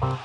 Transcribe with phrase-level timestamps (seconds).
[0.00, 0.16] Bonjour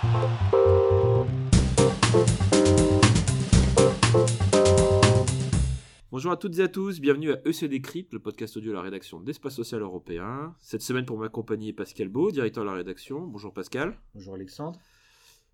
[6.32, 9.20] à toutes et à tous, bienvenue à EC Décrypte, le podcast audio de la rédaction
[9.20, 10.56] d'Espace Social Européen.
[10.62, 13.28] Cette semaine pour m'accompagner Pascal Beau, directeur de la rédaction.
[13.28, 13.98] Bonjour Pascal.
[14.14, 14.80] Bonjour Alexandre.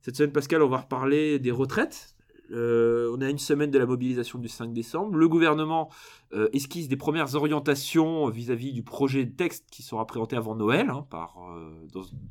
[0.02, 2.16] Cette semaine Pascal, on va reparler des retraites.
[2.52, 5.16] Euh, on a une semaine de la mobilisation du 5 décembre.
[5.16, 5.90] Le gouvernement
[6.34, 10.90] euh, esquisse des premières orientations vis-à-vis du projet de texte qui sera présenté avant Noël,
[10.90, 11.88] hein, par, euh,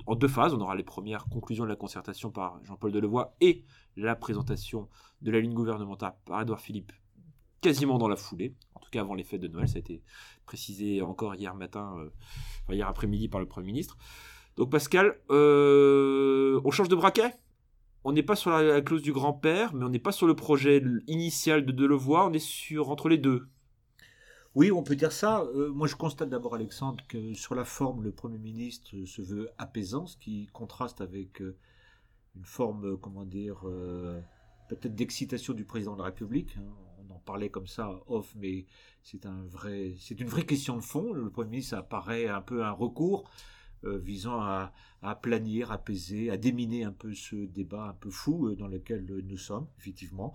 [0.07, 0.55] en deux phases.
[0.55, 3.65] On aura les premières conclusions de la concertation par Jean-Paul Delevoye et
[3.97, 4.89] la présentation
[5.23, 6.93] de la ligne gouvernementale par Edouard Philippe
[7.61, 10.03] quasiment dans la foulée, en tout cas avant les fêtes de Noël, ça a été
[10.47, 13.99] précisé encore hier matin, euh, hier après-midi par le Premier ministre.
[14.57, 17.35] Donc Pascal, on change de braquet?
[18.05, 20.83] On n'est pas sur la, clause du grand-père, mais on n'est pas sur le projet
[21.07, 23.49] initial de Delevoye, on est sur entre les deux.
[24.55, 25.43] Oui, on peut dire ça.
[25.55, 29.51] Euh, moi, je constate d'abord, Alexandre, que sur la forme, le Premier ministre se veut
[29.59, 33.61] apaisant, ce qui contraste avec une forme, comment dire,
[34.69, 36.57] peut-être d'excitation du président de la République.
[36.57, 36.91] Hein
[37.25, 38.67] parler comme ça off, mais
[39.03, 41.13] c'est une vraie question de fond.
[41.13, 43.31] Le Premier ministre, ça paraît un peu un recours euh,
[43.85, 48.57] visant à, à planir, apaiser, à déminer un peu ce débat un peu fou euh,
[48.57, 50.33] dans lequel nous sommes, effectivement.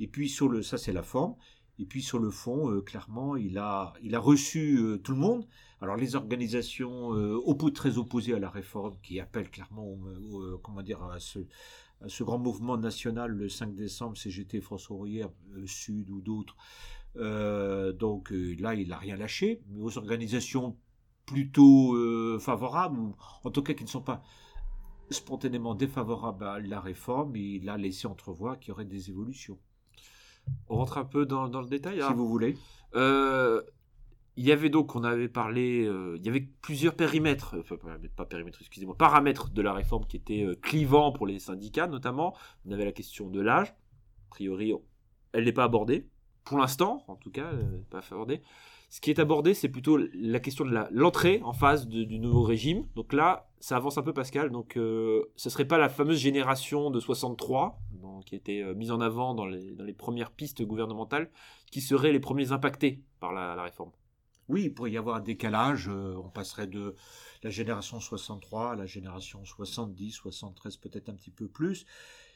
[0.00, 1.34] Et puis sur le, ça c'est la forme.
[1.80, 5.46] Et puis sur le fond, euh, clairement, il a, il a reçu tout le monde.
[5.80, 7.10] Alors les organisations
[7.74, 9.98] très opposées à la réforme, qui appellent clairement,
[10.62, 11.40] comment dire, à ce,
[12.08, 16.56] ce grand mouvement national le 5 décembre, CGT, Royer, euh, Sud ou d'autres.
[17.16, 20.76] Euh, donc euh, là, il n'a rien lâché, mais aux organisations
[21.26, 21.96] plutôt
[22.38, 24.22] favorables, ou en tout cas qui ne sont pas
[25.10, 29.58] spontanément défavorables à la réforme, il a laissé entrevoir qu'il y aurait des évolutions.
[30.68, 32.02] On rentre un peu dans, le détail.
[32.02, 32.56] Si vous voulez.
[34.36, 37.76] Il y avait donc, on avait parlé, euh, il y avait plusieurs périmètres, enfin
[38.16, 42.36] pas périmètres, excusez-moi, paramètres de la réforme qui étaient euh, clivants pour les syndicats notamment.
[42.66, 44.72] On avait la question de l'âge, a priori
[45.32, 46.08] elle n'est pas abordée,
[46.42, 48.42] pour l'instant en tout cas, euh, pas abordée.
[48.94, 52.86] Ce qui est abordé, c'est plutôt la question de l'entrée en phase du nouveau régime.
[52.94, 57.00] Donc là, ça avance un peu Pascal, donc ce serait pas la fameuse génération de
[57.00, 57.82] 63,
[58.24, 61.28] qui était mise en avant dans les, dans les, premières pistes gouvernementales,
[61.72, 63.90] qui seraient les premiers impactés par la réforme.
[64.48, 65.88] Oui, il pourrait y avoir un décalage.
[65.88, 66.94] Euh, on passerait de
[67.42, 71.86] la génération 63 à la génération 70, 73, peut-être un petit peu plus.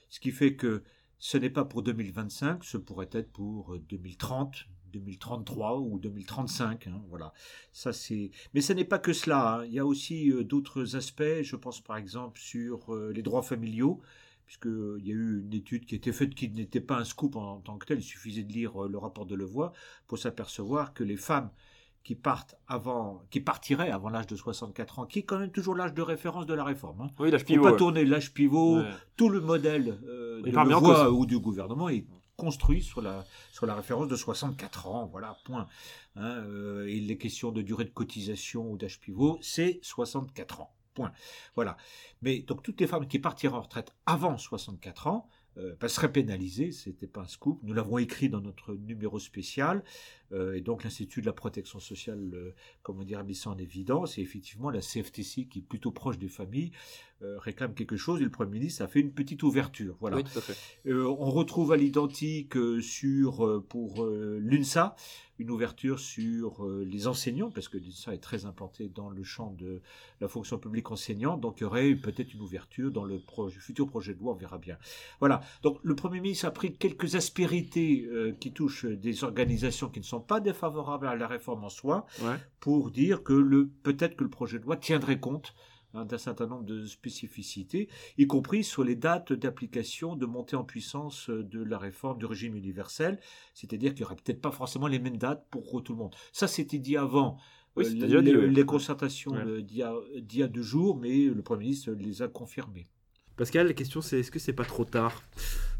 [0.08, 0.82] Ce qui fait que
[1.18, 4.62] ce n'est pas pour 2025, ce pourrait être pour 2030, euh,
[4.92, 6.86] 2033 ou 2035.
[6.86, 7.32] Hein, voilà.
[7.72, 8.30] Ça c'est.
[8.54, 9.58] Mais ce n'est pas que cela.
[9.58, 9.64] Hein.
[9.66, 11.42] Il y a aussi euh, d'autres aspects.
[11.42, 14.00] Je pense par exemple sur les droits familiaux
[14.46, 17.36] puisqu'il y a eu une étude qui a été faite qui n'était pas un scoop
[17.36, 19.74] en, tant que tel, il suffisait de lire le rapport de Levoix
[20.06, 21.50] pour s'apercevoir que les femmes
[22.08, 25.74] qui partent avant, qui partiraient avant l'âge de 64 ans, qui est quand même toujours
[25.74, 27.02] l'âge de référence de la réforme.
[27.02, 27.10] Hein.
[27.18, 27.62] Oui, l'âge pivot.
[27.62, 28.80] Faut pas tourner l'âge pivot.
[29.16, 32.06] Tout le modèle euh, de la ou du gouvernement est
[32.38, 35.06] construit sur la référence de 64 ans.
[35.06, 35.66] Voilà, point.
[36.16, 40.74] Hein, euh, de durée de cotisation ou d'âge pivot, c'est 64 ans.
[40.94, 41.12] Point.
[41.54, 41.76] Voilà.
[42.22, 45.28] Mais donc toutes les femmes qui partiront en retraite avant 64 ans
[45.58, 46.72] euh, seraient pénalisées.
[46.72, 47.60] C'était pas un scoop.
[47.62, 49.82] Nous l'avons écrit dans notre numéro spécial.
[50.32, 53.58] Euh, et donc l'Institut de la protection sociale, euh, comment dire, a mis ça en
[53.58, 54.18] évidence.
[54.18, 56.72] Et effectivement, la CFTC, qui est plutôt proche des familles,
[57.22, 58.20] euh, réclame quelque chose.
[58.20, 59.96] Et le Premier ministre a fait une petite ouverture.
[60.00, 60.18] Voilà.
[60.86, 64.94] on retrouve à l'identique sur pour l'UNSA
[65.40, 69.80] une ouverture sur les enseignants, parce que l'UNSA est très implanté dans le champ de
[70.20, 74.14] la fonction publique enseignante, donc il y aurait peut-être une ouverture dans le futur projet
[74.14, 74.78] de loi, on verra bien.
[75.20, 78.08] Voilà, donc le Premier ministre a pris quelques aspérités
[78.40, 82.06] qui touchent des organisations qui ne sont pas défavorables à la réforme en soi,
[82.60, 85.54] pour dire que le peut-être que le projet de loi tiendrait compte
[85.94, 90.64] hein, d'un certain nombre de spécificités, y compris sur les dates d'application de montée en
[90.64, 93.18] puissance de la réforme du régime universel,
[93.54, 96.14] c'est-à-dire qu'il n'y aurait peut-être pas forcément les mêmes dates pour tout le monde.
[96.32, 97.38] Ça, c'était dit avant.
[97.76, 102.88] Euh, les, concertations d'il y, a deux jours, mais le Premier ministre les a confirmées.
[103.36, 105.22] Pascal, la question c'est est-ce que c'est pas trop tard?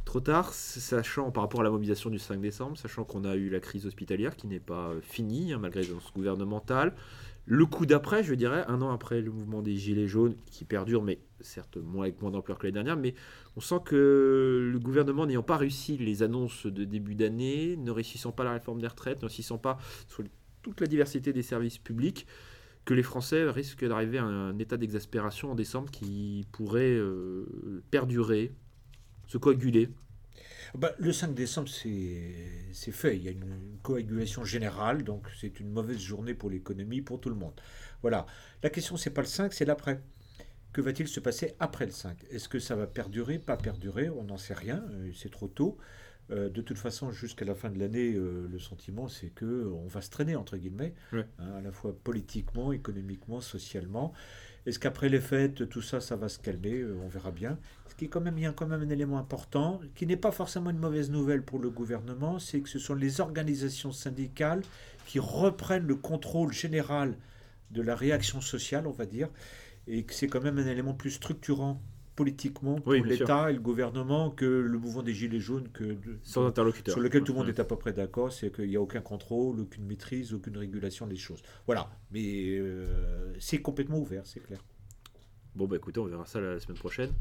[0.08, 3.50] Trop tard, sachant par rapport à la mobilisation du 5 décembre, sachant qu'on a eu
[3.50, 6.94] la crise hospitalière qui n'est pas finie, hein, malgré l'annonce gouvernementale.
[7.44, 11.02] Le coup d'après, je dirais, un an après le mouvement des Gilets jaunes, qui perdure,
[11.02, 13.14] mais certes moins avec moins d'ampleur que l'année dernière, mais
[13.54, 18.32] on sent que le gouvernement n'ayant pas réussi les annonces de début d'année, ne réussissant
[18.32, 19.76] pas la réforme des retraites, ne réussissant pas
[20.08, 20.24] sur
[20.62, 22.26] toute la diversité des services publics,
[22.86, 28.54] que les Français risquent d'arriver à un état d'exaspération en décembre qui pourrait euh, perdurer
[29.28, 29.90] se coaguler
[30.74, 33.16] bah, Le 5 décembre, c'est fait.
[33.16, 37.28] Il y a une, coagulation générale, donc c'est une mauvaise journée pour l'économie, pour tout
[37.28, 37.54] le monde.
[38.02, 38.26] Voilà.
[38.62, 40.02] La question, c'est pas le 5, c'est l'après.
[40.72, 44.10] Que va-t-il se passer après le 5 Est-ce que ça va perdurer, pas perdurer?
[44.10, 45.78] On n'en sait rien, euh, c'est trop tôt.
[46.30, 49.86] Euh, de toute façon, jusqu'à la fin de l'année, euh, le sentiment, c'est que on
[49.86, 51.24] va se traîner entre guillemets, hein,
[51.56, 54.12] à la fois politiquement, économiquement, socialement.
[54.66, 56.84] Est-ce qu'après les fêtes, tout ça, ça va se calmer?
[56.84, 57.58] On verra bien.
[57.88, 60.16] Ce qui est quand même, il y a quand même un élément important, qui n'est
[60.16, 64.62] pas forcément une mauvaise nouvelle pour le gouvernement, c'est que ce sont les organisations syndicales
[65.06, 67.16] qui reprennent le contrôle général
[67.70, 69.30] de la réaction sociale, on va dire
[69.88, 71.80] et que c'est quand même un élément plus structurant
[72.18, 76.92] politiquement pour l'État et le gouvernement que le mouvement des Gilets jaunes que Sans interlocuteur.
[76.92, 79.00] sur lequel tout le monde est à peu près d'accord, c'est qu'il n'y a aucun
[79.00, 81.40] contrôle, aucune maîtrise, aucune régulation des choses.
[81.66, 84.58] Voilà, mais euh, c'est complètement ouvert, c'est clair.
[85.54, 87.12] Bon bah écoutez, on verra ça la, semaine prochaine.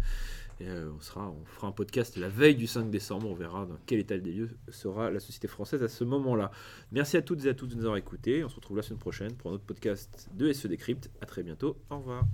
[0.60, 3.30] Et euh, on, sera, on fera un podcast la veille du 5 décembre.
[3.30, 6.50] On verra dans quel état des lieux sera la société française à ce moment-là.
[6.92, 8.44] Merci à toutes et à tous de nous avoir écoutés.
[8.44, 11.12] On se retrouve la semaine prochaine pour un autre podcast de SE Décrypte.
[11.22, 11.78] À très bientôt.
[11.92, 12.26] Au revoir.